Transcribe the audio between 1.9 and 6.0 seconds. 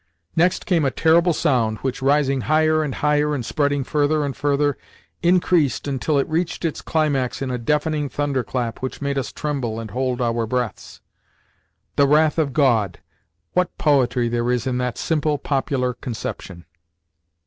rising higher and higher, and spreading further and further, increased